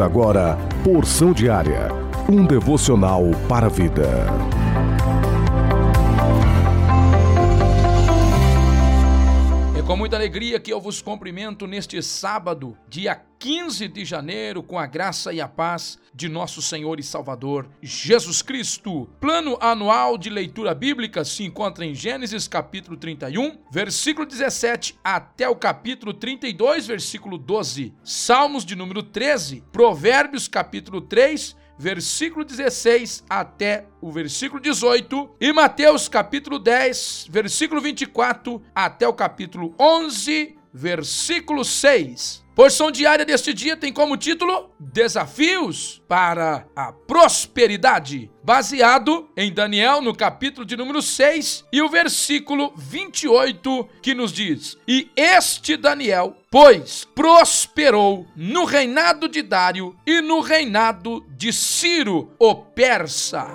Agora 0.00 0.58
Porção 0.84 1.32
Diária, 1.32 1.88
um 2.28 2.44
devocional 2.44 3.24
para 3.48 3.66
a 3.66 3.70
vida. 3.70 4.65
Com 9.86 9.96
muita 9.96 10.16
alegria 10.16 10.58
que 10.58 10.72
eu 10.72 10.80
vos 10.80 11.00
cumprimento 11.00 11.64
neste 11.64 12.02
sábado, 12.02 12.76
dia 12.88 13.14
15 13.38 13.86
de 13.86 14.04
janeiro, 14.04 14.60
com 14.60 14.76
a 14.80 14.84
graça 14.84 15.32
e 15.32 15.40
a 15.40 15.46
paz 15.46 15.96
de 16.12 16.28
nosso 16.28 16.60
Senhor 16.60 16.98
e 16.98 17.04
Salvador 17.04 17.68
Jesus 17.80 18.42
Cristo. 18.42 19.08
Plano 19.20 19.56
anual 19.60 20.18
de 20.18 20.28
leitura 20.28 20.74
bíblica 20.74 21.24
se 21.24 21.44
encontra 21.44 21.86
em 21.86 21.94
Gênesis 21.94 22.48
capítulo 22.48 22.96
31, 22.96 23.58
versículo 23.70 24.26
17 24.26 24.98
até 25.04 25.48
o 25.48 25.54
capítulo 25.54 26.12
32, 26.12 26.88
versículo 26.88 27.38
12. 27.38 27.94
Salmos 28.02 28.64
de 28.64 28.74
número 28.74 29.04
13, 29.04 29.62
Provérbios 29.70 30.48
capítulo 30.48 31.00
3, 31.00 31.54
versículo 31.78 32.44
16 32.44 33.24
até 33.28 33.86
o 34.00 34.10
versículo 34.10 34.60
18, 34.60 35.36
e 35.40 35.52
Mateus 35.52 36.08
capítulo 36.08 36.58
10, 36.58 37.26
versículo 37.30 37.80
24 37.80 38.62
até 38.74 39.06
o 39.06 39.12
capítulo 39.12 39.74
11, 39.78 40.56
versículo 40.72 41.64
6. 41.64 42.45
Porção 42.56 42.90
diária 42.90 43.22
deste 43.22 43.52
dia 43.52 43.76
tem 43.76 43.92
como 43.92 44.16
título 44.16 44.70
Desafios 44.80 46.02
para 46.08 46.66
a 46.74 46.90
Prosperidade, 46.90 48.30
baseado 48.42 49.28
em 49.36 49.52
Daniel 49.52 50.00
no 50.00 50.16
capítulo 50.16 50.64
de 50.64 50.74
número 50.74 51.02
6 51.02 51.66
e 51.70 51.82
o 51.82 51.88
versículo 51.90 52.72
28 52.74 53.86
que 54.00 54.14
nos 54.14 54.32
diz: 54.32 54.78
E 54.88 55.10
este 55.14 55.76
Daniel, 55.76 56.34
pois, 56.50 57.06
prosperou 57.14 58.26
no 58.34 58.64
reinado 58.64 59.28
de 59.28 59.42
Dário 59.42 59.94
e 60.06 60.22
no 60.22 60.40
reinado 60.40 61.26
de 61.28 61.52
Ciro, 61.52 62.32
o 62.38 62.54
persa. 62.54 63.48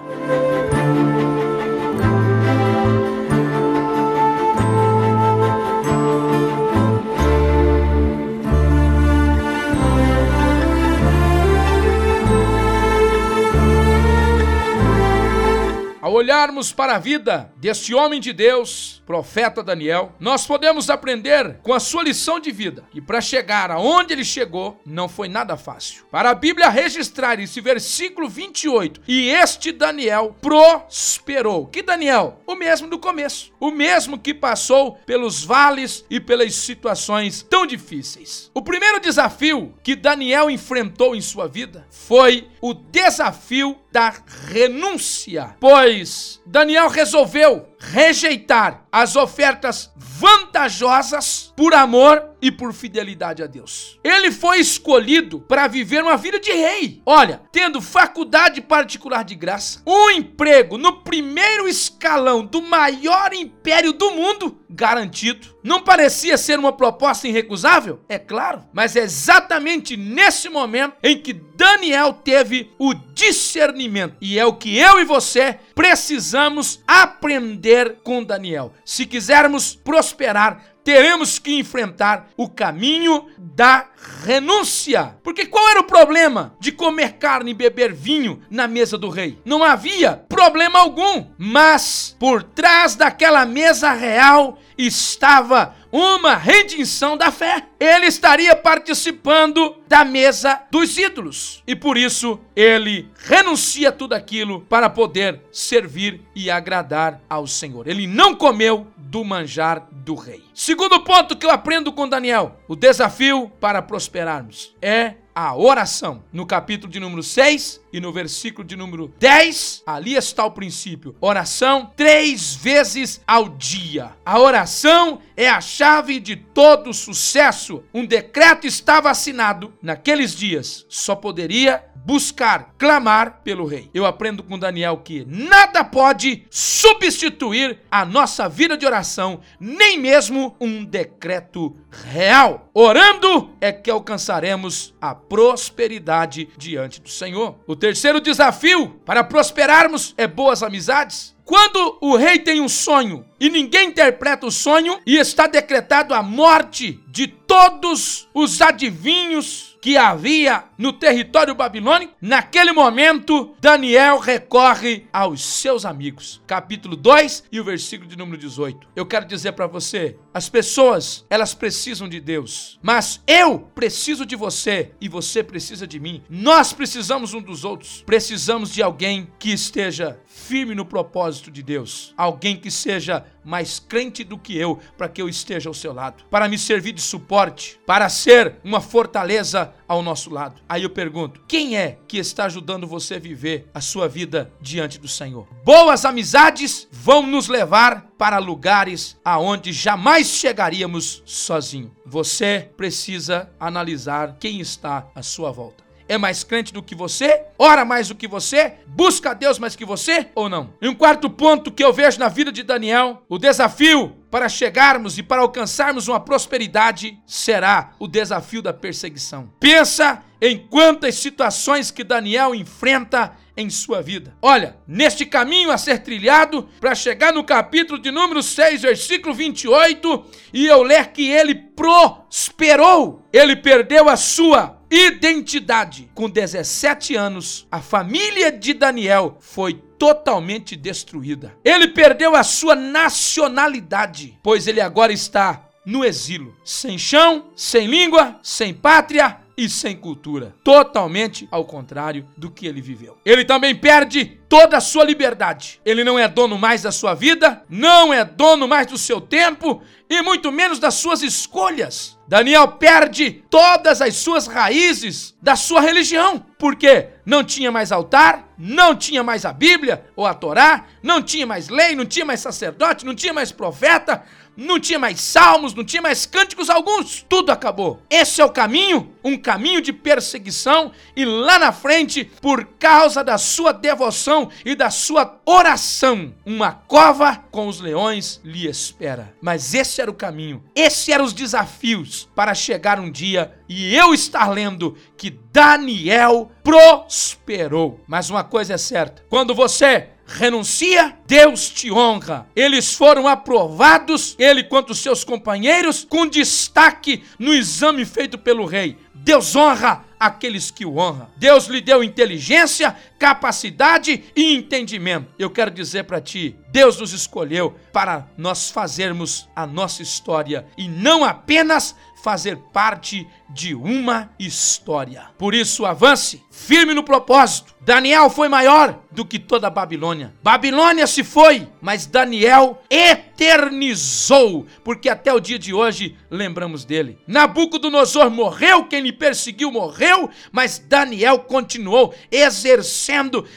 Olharmos 16.22 16.72
para 16.72 16.98
a 16.98 17.00
vida 17.00 17.52
deste 17.58 17.96
homem 17.96 18.20
de 18.20 18.32
Deus, 18.32 19.02
profeta 19.08 19.64
Daniel, 19.64 20.14
nós 20.20 20.46
podemos 20.46 20.88
aprender 20.88 21.58
com 21.64 21.74
a 21.74 21.80
sua 21.80 22.04
lição 22.04 22.40
de 22.40 22.52
vida 22.52 22.86
que 22.92 23.02
para 23.02 23.20
chegar 23.20 23.72
aonde 23.72 24.14
ele 24.14 24.24
chegou 24.24 24.80
não 24.86 25.10
foi 25.10 25.28
nada 25.28 25.58
fácil. 25.58 26.06
Para 26.12 26.30
a 26.30 26.36
Bíblia 26.36 26.70
registrar 26.70 27.40
esse 27.40 27.60
versículo 27.60 28.30
28, 28.30 29.02
e 29.08 29.30
este 29.30 29.72
Daniel 29.72 30.36
prosperou. 30.40 31.66
Que 31.66 31.82
Daniel? 31.82 32.40
O 32.46 32.54
mesmo 32.54 32.88
do 32.88 33.00
começo, 33.00 33.52
o 33.60 33.72
mesmo 33.72 34.20
que 34.20 34.34
passou 34.34 35.00
pelos 35.04 35.44
vales 35.44 36.06
e 36.08 36.20
pelas 36.20 36.54
situações 36.54 37.42
tão 37.42 37.66
difíceis. 37.66 38.52
O 38.54 38.62
primeiro 38.62 39.00
desafio 39.00 39.74
que 39.82 39.96
Daniel 39.96 40.52
enfrentou 40.52 41.16
em 41.16 41.22
sua 41.22 41.48
vida 41.48 41.88
foi 41.90 42.48
o 42.62 42.74
desafio 42.74 43.76
da 43.92 44.14
renúncia, 44.48 45.56
pois 45.60 46.40
Daniel 46.46 46.88
resolveu 46.90 47.68
rejeitar 47.82 48.86
as 48.92 49.16
ofertas 49.16 49.92
vantajosas 49.96 51.52
por 51.56 51.74
amor 51.74 52.32
e 52.42 52.52
por 52.52 52.74
fidelidade 52.74 53.42
a 53.42 53.48
Deus. 53.48 54.00
Ele 54.04 54.32
foi 54.32 54.60
escolhido 54.60 55.40
para 55.40 55.68
viver 55.68 56.04
uma 56.04 56.18
vida 56.18 56.40
de 56.40 56.52
rei. 56.52 57.02
Olha, 57.06 57.42
tendo 57.52 57.82
faculdade 57.82 58.62
particular 58.62 59.24
de 59.24 59.36
graça, 59.36 59.82
um 59.86 60.10
emprego 60.12 60.78
no 60.78 61.02
primeiro 61.02 61.68
escalão 61.68 62.46
do 62.46 62.62
maior 62.62 63.34
império 63.34 63.94
do 63.94 64.12
mundo 64.12 64.60
garantido. 64.70 65.56
Não 65.64 65.82
parecia 65.82 66.38
ser 66.38 66.58
uma 66.58 66.72
proposta 66.72 67.28
irrecusável? 67.28 68.00
É 68.10 68.18
claro, 68.18 68.64
mas 68.74 68.96
é 68.96 69.02
exatamente 69.02 69.96
nesse 69.96 70.50
momento 70.50 70.96
em 71.04 71.18
que 71.18 71.34
Daniel 71.34 72.14
teve 72.14 72.72
o 72.80 72.94
discernimento. 72.94 74.16
E 74.20 74.40
é 74.40 74.46
o 74.46 74.54
que 74.54 74.76
eu 74.78 75.00
e 75.00 75.06
você 75.06 75.60
precisamos 75.82 76.80
aprender 76.88 78.02
com 78.04 78.24
Daniel. 78.24 78.72
Se 78.86 79.04
quisermos 79.04 79.74
prosperar, 79.74 80.64
teremos 80.84 81.40
que 81.40 81.58
enfrentar 81.58 82.30
o 82.38 82.48
caminho 82.48 83.26
da 83.36 83.88
renúncia. 84.24 85.16
Porque 85.24 85.48
qual 85.48 85.68
era 85.70 85.80
o 85.80 85.86
problema 85.86 86.56
de 86.60 86.72
comer 86.72 87.14
carne 87.14 87.50
e 87.50 87.56
beber 87.56 87.94
vinho 87.94 88.42
na 88.48 88.68
mesa 88.68 88.96
do 88.96 89.10
rei? 89.10 89.40
Não 89.44 89.64
havia 89.64 90.24
problema 90.30 90.78
algum, 90.78 91.26
mas 91.36 92.16
por 92.20 92.44
trás 92.44 92.96
daquela 92.96 93.44
mesa 93.44 93.92
real 93.92 94.60
estava 94.86 95.76
uma 95.92 96.36
redenção 96.36 97.18
da 97.18 97.32
fé. 97.32 97.66
Ele 97.80 98.06
estaria 98.06 98.56
participando 98.56 99.76
da 99.88 100.06
mesa 100.06 100.62
dos 100.72 100.98
ídolos. 100.98 101.62
E 101.68 101.76
por 101.76 101.98
isso 101.98 102.40
ele 102.56 103.10
renuncia 103.26 103.92
tudo 103.92 104.14
aquilo 104.14 104.62
para 104.62 104.90
poder 104.90 105.42
servir 105.52 106.22
e 106.36 106.50
agradar 106.50 107.22
ao 107.30 107.46
Senhor. 107.46 107.88
Ele 107.88 108.08
não 108.08 108.36
comeu 108.36 108.88
do 108.98 109.24
manjar 109.24 109.88
do 109.92 110.16
rei. 110.16 110.44
Segundo 110.54 111.02
ponto 111.02 111.36
que 111.36 111.46
eu 111.46 111.52
aprendo 111.52 111.92
com 111.92 112.08
Daniel: 112.08 112.58
o 112.68 112.76
desafio 112.76 113.52
para 113.60 113.82
prosperarmos 113.82 114.76
é 114.82 115.16
a 115.36 115.56
oração. 115.56 116.24
No 116.32 116.46
capítulo 116.46 116.92
de 116.92 117.00
número 117.00 117.24
6 117.24 117.81
e 117.92 118.00
no 118.00 118.12
versículo 118.12 118.68
de 118.68 118.76
número 118.76 119.14
10, 119.20 119.84
ali 119.86 120.16
está 120.16 120.46
o 120.46 120.52
princípio. 120.52 121.16
Oração 121.20 121.92
três 121.96 122.56
vezes 122.56 123.22
ao 123.28 123.50
dia. 123.50 124.12
A 124.26 124.40
oração 124.40 125.20
é 125.36 125.50
a 125.50 125.62
chave 125.62 126.20
de 126.20 126.36
todo 126.36 126.94
sucesso. 126.94 127.84
Um 127.94 128.06
decreto 128.06 128.66
estava 128.68 129.10
assinado 129.10 129.74
naqueles 129.82 130.36
dias. 130.36 130.86
Só 130.88 131.16
poderia 131.16 131.84
buscar, 132.04 132.74
clamar 132.78 133.42
pelo 133.44 133.66
rei. 133.66 133.90
Eu 133.94 134.06
aprendo 134.06 134.44
com 134.44 134.58
Daniel 134.58 134.98
que 134.98 135.26
nada 135.26 135.84
pode 135.84 136.46
substituir 136.50 137.80
a 137.90 138.06
nossa 138.06 138.50
vida 138.50 138.78
de 138.78 138.86
oração, 138.86 139.42
nem 139.60 140.00
mesmo 140.00 140.56
um 140.60 140.84
decreto 140.84 141.76
real. 141.90 142.70
Orando 142.74 143.52
é 143.62 143.72
que 143.72 143.92
alcançaremos 143.92 144.94
a 145.00 145.14
prosperidade 145.14 146.50
diante 146.58 147.02
do 147.02 147.10
Senhor. 147.10 147.60
O 147.68 147.76
terceiro 147.82 148.22
desafio 148.22 148.90
para 149.04 149.24
prosperarmos 149.24 150.14
é 150.16 150.28
boas 150.28 150.62
amizades. 150.62 151.36
Quando 151.46 151.98
o 152.02 152.16
rei 152.16 152.40
tem 152.40 152.62
um 152.62 152.70
sonho 152.70 153.26
e 153.40 153.50
ninguém 153.50 153.90
interpreta 153.90 154.46
o 154.46 154.52
sonho 154.52 155.00
e 155.06 155.18
está 155.18 155.48
decretado 155.48 156.14
a 156.14 156.22
morte 156.22 157.00
de 157.08 157.28
todos 157.28 158.28
os 158.34 158.62
adivinhos 158.62 159.72
que 159.82 159.98
havia 159.98 160.66
no 160.78 160.94
território 160.94 161.56
babilônico, 161.56 162.14
naquele 162.22 162.72
momento 162.72 163.56
Daniel 163.60 164.20
recorre 164.20 165.08
aos 165.12 165.44
seus 165.44 165.86
amigos. 165.86 166.40
Capítulo 166.46 166.96
2 166.96 167.46
e 167.52 167.60
o 167.60 167.64
versículo 167.64 168.08
de 168.08 168.16
número 168.16 168.38
18. 168.38 168.88
Eu 168.96 169.08
quero 169.08 169.26
dizer 169.26 169.54
para 169.54 169.66
você, 169.66 170.18
as 170.32 170.48
pessoas, 170.48 171.26
elas 171.32 171.56
precisam 171.56 172.08
de 172.08 172.20
Deus, 172.20 172.80
mas 172.82 173.24
eu 173.26 173.60
preciso 173.74 174.24
de 174.24 174.36
você 174.36 174.92
e 175.02 175.10
você 175.10 175.44
precisa 175.44 175.88
de 175.88 176.00
mim. 176.00 176.22
Nós 176.30 176.72
precisamos 176.72 177.34
um 177.34 177.42
dos 177.42 177.66
outros. 177.66 178.04
Precisamos 178.06 178.72
de 178.72 178.84
alguém 178.84 179.28
que 179.40 179.52
esteja 179.52 180.20
firme 180.28 180.76
no 180.76 180.86
propósito 180.86 181.31
de 181.40 181.64
Deus, 181.64 182.14
alguém 182.18 182.58
que 182.58 182.72
seja 182.72 183.26
mais 183.44 183.80
crente 183.80 184.24
do 184.24 184.38
que 184.38 184.58
eu, 184.58 184.80
para 184.98 185.08
que 185.08 185.22
eu 185.22 185.30
esteja 185.30 185.70
ao 185.70 185.74
seu 185.74 185.94
lado, 185.94 186.24
para 186.30 186.48
me 186.48 186.58
servir 186.58 186.92
de 186.92 187.02
suporte, 187.02 187.80
para 187.86 188.10
ser 188.10 188.56
uma 188.64 188.82
fortaleza 188.82 189.74
ao 189.88 190.02
nosso 190.02 190.30
lado. 190.30 190.62
Aí 190.68 190.84
eu 190.84 190.90
pergunto: 190.90 191.42
quem 191.48 191.78
é 191.78 191.98
que 192.08 192.18
está 192.18 192.46
ajudando 192.46 192.88
você 192.88 193.16
a 193.16 193.20
viver 193.20 193.70
a 193.74 193.82
sua 193.82 194.08
vida 194.08 194.52
diante 194.60 195.00
do 195.00 195.08
Senhor? 195.08 195.48
Boas 195.64 196.06
amizades 196.06 196.88
vão 196.92 197.26
nos 197.26 197.48
levar 197.48 198.08
para 198.18 198.38
lugares 198.38 199.18
aonde 199.24 199.72
jamais 199.72 200.28
chegaríamos 200.28 201.24
sozinho. 201.26 201.92
Você 202.06 202.70
precisa 202.76 203.50
analisar 203.60 204.38
quem 204.40 204.60
está 204.60 205.08
à 205.16 205.24
sua 205.24 205.52
volta 205.52 205.91
é 206.12 206.18
mais 206.18 206.44
crente 206.44 206.74
do 206.74 206.84
que 206.84 206.94
você? 206.94 207.46
Ora 207.58 207.86
mais 207.86 208.10
do 208.10 208.16
que 208.16 208.28
você? 208.28 208.74
Busca 208.86 209.32
a 209.32 209.34
Deus 209.34 209.58
mais 209.58 209.78
que 209.78 209.86
você 209.86 210.28
ou 210.36 210.50
não? 210.50 210.74
E 210.82 210.90
um 210.90 210.94
quarto 210.94 211.30
ponto 211.30 211.72
que 211.72 211.82
eu 211.82 211.94
vejo 211.94 212.20
na 212.20 212.28
vida 212.28 212.52
de 212.52 212.64
Daniel, 212.64 213.24
o 213.30 213.38
desafio 213.38 214.18
para 214.30 214.50
chegarmos 214.50 215.18
e 215.18 215.24
para 215.24 215.42
alcançarmos 215.42 216.10
uma 216.10 216.20
prosperidade 216.20 217.18
será 217.26 217.94
o 217.98 218.10
desafio 218.10 218.62
da 218.62 218.74
perseguição. 218.74 219.54
Pensa 219.58 220.22
em 220.42 220.58
quantas 220.58 221.16
situações 221.16 221.92
que 221.92 222.04
Daniel 222.04 222.54
enfrenta 222.54 223.32
em 223.56 223.70
sua 223.70 224.02
vida. 224.02 224.36
Olha, 224.42 224.76
neste 224.86 225.26
caminho 225.26 225.72
a 225.72 225.78
ser 225.78 226.00
trilhado, 226.00 226.68
para 226.82 226.94
chegar 226.94 227.32
no 227.32 227.44
capítulo 227.44 227.98
de 227.98 228.12
número 228.12 228.44
6, 228.44 228.82
versículo 228.82 229.34
28, 229.34 230.26
e 230.54 230.68
eu 230.68 230.84
ler 230.84 231.14
que 231.14 231.30
ele 231.30 231.56
prosperou, 231.56 233.26
ele 233.32 233.56
perdeu 233.56 234.10
a 234.10 234.18
sua 234.18 234.81
identidade. 234.92 236.12
Com 236.14 236.30
17 236.30 237.16
anos, 237.16 237.66
a 237.72 237.80
família 237.80 238.52
de 238.52 238.74
Daniel 238.74 239.38
foi 239.40 239.82
totalmente 239.98 240.76
destruída. 240.76 241.56
Ele 241.64 241.88
perdeu 241.88 242.36
a 242.36 242.44
sua 242.44 242.76
nacionalidade, 242.76 244.38
pois 244.44 244.68
ele 244.68 244.82
agora 244.82 245.14
está 245.14 245.70
no 245.86 246.04
exílio, 246.04 246.56
sem 246.64 246.98
chão, 246.98 247.52
sem 247.56 247.88
língua, 247.88 248.40
sem 248.44 248.74
pátria 248.74 249.38
e 249.58 249.70
sem 249.70 249.96
cultura. 249.96 250.56
Totalmente 250.64 251.48
ao 251.52 251.66
contrário 251.66 252.28
do 252.38 252.50
que 252.50 252.66
ele 252.66 252.82
viveu. 252.82 253.18
Ele 253.26 253.46
também 253.46 253.76
perde 253.76 254.40
toda 254.50 254.78
a 254.78 254.82
sua 254.82 255.04
liberdade. 255.04 255.80
Ele 255.86 256.04
não 256.04 256.18
é 256.18 256.28
dono 256.28 256.58
mais 256.58 256.82
da 256.82 256.92
sua 256.92 257.14
vida, 257.14 257.64
não 257.70 258.14
é 258.14 258.26
dono 258.26 258.68
mais 258.68 258.88
do 258.88 258.98
seu 258.98 259.22
tempo 259.22 259.82
e 260.18 260.22
muito 260.22 260.52
menos 260.52 260.80
das 260.80 260.96
suas 260.96 261.22
escolhas. 261.22 262.18
Daniel 262.28 262.68
perde 262.70 263.44
todas 263.50 264.02
as 264.02 264.16
suas 264.16 264.48
raízes 264.48 265.36
da 265.42 265.56
sua 265.56 265.82
religião, 265.82 266.46
porque 266.58 267.10
não 267.26 267.44
tinha 267.44 267.72
mais 267.72 267.92
altar, 267.92 268.48
não 268.58 268.96
tinha 268.96 269.24
mais 269.24 269.46
a 269.46 269.52
Bíblia 269.52 270.06
ou 270.16 270.26
a 270.26 270.34
Torá, 270.34 270.86
não 271.04 271.22
tinha 271.22 271.46
mais 271.46 271.70
lei, 271.70 271.96
não 271.96 272.06
tinha 272.06 272.26
mais 272.26 272.40
sacerdote, 272.40 273.06
não 273.06 273.16
tinha 273.16 273.34
mais 273.34 273.52
profeta, 273.52 274.24
não 274.56 274.80
tinha 274.80 275.00
mais 275.00 275.20
salmos, 275.22 275.74
não 275.74 275.84
tinha 275.84 276.02
mais 276.02 276.26
cânticos 276.26 276.70
alguns, 276.70 277.26
tudo 277.28 277.52
acabou. 277.52 278.02
Esse 278.10 278.42
é 278.42 278.46
o 278.46 278.52
caminho, 278.52 279.12
um 279.24 279.38
caminho 279.38 279.82
de 279.82 279.94
perseguição, 279.94 280.92
e 281.16 281.26
lá 281.26 281.58
na 281.58 281.72
frente, 281.72 282.26
por 282.42 282.66
causa 282.80 283.24
da 283.24 283.38
sua 283.38 283.72
devoção 283.72 284.50
e 284.66 284.76
da 284.76 284.90
sua 284.90 285.40
oração, 285.46 286.34
uma 286.46 286.72
cova 286.72 287.36
com 287.52 287.68
os 287.68 287.80
leões 287.80 288.40
lhe 288.44 288.68
espera. 288.68 289.34
Mas 289.42 289.74
esse 289.74 290.02
era 290.02 290.12
o 290.12 290.16
caminho, 290.16 290.64
esses 290.76 291.08
eram 291.10 291.26
os 291.26 291.34
desafios 291.34 292.30
para 292.36 292.54
chegar 292.54 293.00
um 293.00 293.12
dia 293.12 293.54
e 293.68 293.96
eu 293.96 294.14
estar 294.14 294.50
lendo 294.50 294.98
que 295.18 295.30
Daniel 295.30 296.52
prosperou. 296.64 298.00
Mas 298.08 298.30
uma 298.30 298.44
coisa 298.44 298.74
é 298.74 298.78
certa: 298.78 299.24
quando 299.30 299.56
você 299.56 300.10
renuncia, 300.32 301.18
Deus 301.28 301.70
te 301.70 301.92
honra. 301.92 302.48
Eles 302.56 302.94
foram 302.94 303.28
aprovados, 303.28 304.36
ele 304.40 304.64
quanto 304.64 304.96
seus 304.96 305.24
companheiros, 305.24 306.06
com 306.08 306.26
destaque 306.26 307.24
no 307.38 307.54
exame 307.54 308.06
feito 308.06 308.38
pelo 308.38 308.66
rei. 308.66 308.98
Deus 309.14 309.56
honra 309.56 310.04
aqueles 310.20 310.72
que 310.72 310.86
o 310.86 310.98
honram. 310.98 311.28
Deus 311.38 311.68
lhe 311.68 311.82
deu 311.82 312.04
inteligência, 312.04 312.96
capacidade 313.22 314.24
e 314.36 314.56
entendimento. 314.56 315.32
Eu 315.38 315.52
quero 315.52 315.70
dizer 315.70 316.06
para 316.06 316.20
ti, 316.20 316.56
Deus 316.72 316.98
nos 317.00 317.14
escolheu 317.14 317.76
para 317.94 318.28
nós 318.36 318.72
fazermos 318.72 319.48
a 319.56 319.68
nossa 319.68 320.02
história 320.02 320.66
e 320.76 320.88
não 320.88 321.24
apenas 321.24 321.96
fazer 322.24 322.58
parte 322.72 323.28
de 323.50 323.76
uma 323.76 324.32
história. 324.40 325.26
Por 325.38 325.54
isso, 325.54 325.86
avance, 325.86 326.42
firme 326.50 326.94
no 326.94 327.04
propósito. 327.04 327.76
Daniel 327.82 328.30
foi 328.30 328.48
maior 328.48 329.00
do 329.12 329.26
que 329.26 329.40
toda 329.40 329.68
a 329.68 329.72
Babilônia. 329.72 330.34
Babilônia 330.44 331.08
se 331.08 331.24
foi, 331.24 331.68
mas 331.82 332.06
Daniel 332.06 332.82
eternizou, 332.90 334.68
porque 334.84 335.10
até 335.10 335.34
o 335.34 335.40
dia 335.40 335.58
de 335.58 335.74
hoje 335.74 336.16
lembramos 336.30 336.86
dele. 336.86 337.18
Nabucodonosor 337.26 338.30
morreu, 338.30 338.86
quem 338.86 339.02
lhe 339.02 339.12
perseguiu 339.12 339.72
morreu, 339.72 340.30
mas 340.52 340.78
Daniel 340.78 341.40
continuou 341.40 342.14
exercendo 342.32 343.11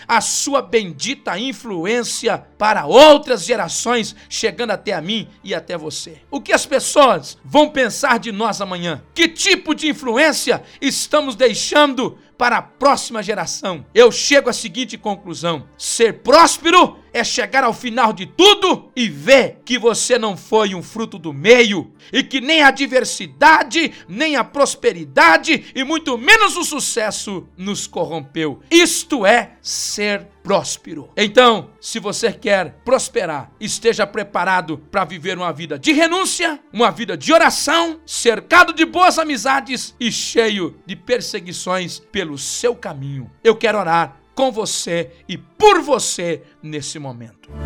a 0.06 0.20
sua 0.20 0.60
bendita 0.62 1.38
influência 1.38 2.38
para 2.58 2.86
outras 2.86 3.44
gerações, 3.44 4.14
chegando 4.28 4.70
até 4.70 4.92
a 4.92 5.00
mim 5.00 5.28
e 5.42 5.54
até 5.54 5.76
você. 5.76 6.18
O 6.30 6.40
que 6.40 6.52
as 6.52 6.66
pessoas 6.66 7.38
vão 7.44 7.70
pensar 7.70 8.18
de 8.18 8.32
nós 8.32 8.60
amanhã? 8.60 9.02
Que 9.14 9.28
tipo 9.28 9.74
de 9.74 9.88
influência 9.88 10.62
estamos 10.80 11.34
deixando 11.36 12.18
para 12.36 12.58
a 12.58 12.62
próxima 12.62 13.22
geração? 13.22 13.84
Eu 13.94 14.10
chego 14.10 14.50
à 14.50 14.52
seguinte 14.52 14.98
conclusão: 14.98 15.66
ser 15.76 16.22
próspero 16.22 16.98
é 17.12 17.22
chegar 17.22 17.62
ao 17.62 17.72
final 17.72 18.12
de 18.12 18.26
tudo 18.26 18.90
e 18.96 19.08
ver 19.08 19.60
que 19.64 19.78
você 19.78 20.18
não 20.18 20.36
foi 20.36 20.74
um 20.74 20.82
fruto 20.82 21.18
do 21.18 21.32
meio 21.32 21.92
e 22.12 22.22
que 22.22 22.40
nem 22.40 22.62
a 22.62 22.70
diversidade, 22.70 23.92
nem 24.08 24.36
a 24.36 24.42
prosperidade 24.42 25.66
e 25.74 25.84
muito 25.84 26.18
menos 26.18 26.56
o 26.56 26.64
sucesso 26.64 27.46
nos 27.56 27.86
corrompeu. 27.86 28.60
Isto 28.70 29.24
é 29.24 29.52
ser 29.62 30.33
próspero. 30.44 31.10
Então, 31.16 31.70
se 31.80 31.98
você 31.98 32.30
quer 32.30 32.82
prosperar, 32.84 33.50
esteja 33.58 34.06
preparado 34.06 34.76
para 34.76 35.06
viver 35.06 35.38
uma 35.38 35.50
vida 35.50 35.78
de 35.78 35.92
renúncia, 35.92 36.60
uma 36.70 36.90
vida 36.90 37.16
de 37.16 37.32
oração, 37.32 37.98
cercado 38.04 38.74
de 38.74 38.84
boas 38.84 39.18
amizades 39.18 39.94
e 39.98 40.12
cheio 40.12 40.78
de 40.84 40.94
perseguições 40.94 41.98
pelo 41.98 42.36
seu 42.36 42.76
caminho. 42.76 43.30
Eu 43.42 43.56
quero 43.56 43.78
orar 43.78 44.20
com 44.34 44.52
você 44.52 45.12
e 45.26 45.38
por 45.38 45.80
você 45.80 46.42
nesse 46.62 46.98
momento. 46.98 47.63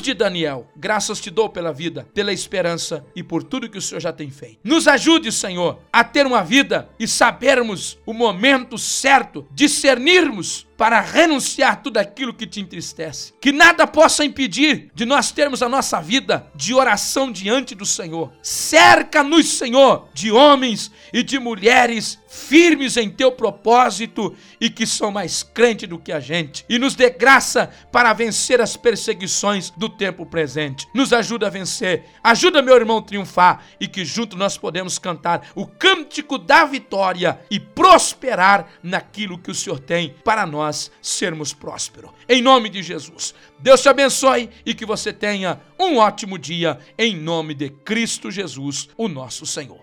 De 0.00 0.14
Daniel, 0.14 0.68
graças 0.76 1.20
te 1.20 1.30
dou 1.30 1.48
pela 1.48 1.72
vida, 1.72 2.06
pela 2.14 2.32
esperança 2.32 3.04
e 3.14 3.22
por 3.22 3.42
tudo 3.42 3.68
que 3.68 3.78
o 3.78 3.82
Senhor 3.82 4.00
já 4.00 4.12
tem 4.12 4.30
feito. 4.30 4.58
Nos 4.62 4.86
ajude, 4.86 5.32
Senhor, 5.32 5.78
a 5.92 6.04
ter 6.04 6.26
uma 6.26 6.42
vida 6.42 6.88
e 6.98 7.08
sabermos 7.08 7.98
o 8.04 8.12
momento 8.12 8.78
certo, 8.78 9.46
discernirmos 9.50 10.65
para 10.76 11.00
renunciar 11.00 11.82
tudo 11.82 11.98
aquilo 11.98 12.34
que 12.34 12.46
te 12.46 12.60
entristece. 12.60 13.32
Que 13.40 13.52
nada 13.52 13.86
possa 13.86 14.24
impedir 14.24 14.90
de 14.94 15.04
nós 15.04 15.32
termos 15.32 15.62
a 15.62 15.68
nossa 15.68 16.00
vida 16.00 16.46
de 16.54 16.74
oração 16.74 17.32
diante 17.32 17.74
do 17.74 17.86
Senhor. 17.86 18.32
Cerca-nos, 18.42 19.58
Senhor, 19.58 20.08
de 20.12 20.30
homens 20.30 20.90
e 21.12 21.22
de 21.22 21.38
mulheres 21.38 22.18
firmes 22.28 22.96
em 22.96 23.08
teu 23.08 23.32
propósito 23.32 24.36
e 24.60 24.68
que 24.68 24.86
são 24.86 25.10
mais 25.10 25.42
crentes 25.42 25.88
do 25.88 25.98
que 25.98 26.12
a 26.12 26.20
gente. 26.20 26.64
E 26.68 26.78
nos 26.78 26.94
dê 26.94 27.08
graça 27.08 27.70
para 27.90 28.12
vencer 28.12 28.60
as 28.60 28.76
perseguições 28.76 29.70
do 29.70 29.88
tempo 29.88 30.26
presente. 30.26 30.86
Nos 30.94 31.12
ajuda 31.12 31.46
a 31.46 31.50
vencer. 31.50 32.04
Ajuda 32.22 32.60
meu 32.60 32.76
irmão 32.76 32.98
a 32.98 33.02
triunfar 33.02 33.62
e 33.80 33.88
que 33.88 34.04
junto 34.04 34.36
nós 34.36 34.58
podemos 34.58 34.98
cantar 34.98 35.48
o 35.54 35.66
cântico 35.66 36.36
da 36.36 36.64
vitória 36.64 37.40
e 37.50 37.58
prosperar 37.58 38.66
naquilo 38.82 39.38
que 39.38 39.50
o 39.50 39.54
Senhor 39.54 39.78
tem 39.78 40.14
para 40.22 40.44
nós 40.44 40.65
nós 40.66 40.90
sermos 41.00 41.52
prósperos. 41.52 42.10
Em 42.28 42.42
nome 42.42 42.68
de 42.68 42.82
Jesus. 42.82 43.34
Deus 43.58 43.80
te 43.80 43.88
abençoe 43.88 44.50
e 44.64 44.74
que 44.74 44.84
você 44.84 45.12
tenha 45.12 45.60
um 45.78 45.98
ótimo 45.98 46.38
dia 46.38 46.78
em 46.98 47.16
nome 47.16 47.54
de 47.54 47.70
Cristo 47.70 48.30
Jesus, 48.30 48.88
o 48.96 49.06
nosso 49.08 49.46
Senhor. 49.46 49.80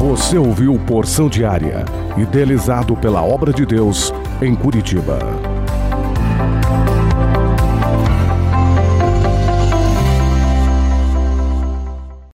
Você 0.00 0.38
ouviu 0.38 0.78
Porção 0.86 1.28
Diária, 1.28 1.84
idealizado 2.16 2.96
pela 2.96 3.22
obra 3.22 3.52
de 3.52 3.66
Deus 3.66 4.12
em 4.40 4.54
Curitiba. 4.54 5.57